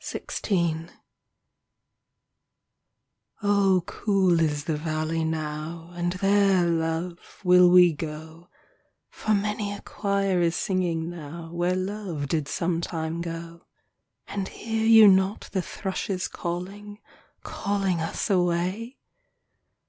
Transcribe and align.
XVI 0.00 0.88
O 3.42 3.82
COOL 3.88 4.38
is 4.38 4.66
the 4.66 4.76
valley 4.76 5.24
now 5.24 5.90
And 5.96 6.12
there, 6.12 6.64
love, 6.64 7.40
will 7.42 7.68
we 7.70 7.92
go 7.92 8.50
For 9.10 9.34
many 9.34 9.72
a 9.72 9.80
choir 9.80 10.40
is 10.40 10.54
singing 10.54 11.10
now 11.10 11.50
Where 11.52 11.74
Love 11.74 12.28
did 12.28 12.46
sometime 12.46 13.20
go. 13.20 13.66
And 14.28 14.46
hear 14.46 14.86
you 14.86 15.08
not 15.08 15.48
the 15.50 15.60
thrushes 15.60 16.28
calling. 16.28 17.00
Calling 17.42 18.00
us 18.00 18.30
away 18.30 18.98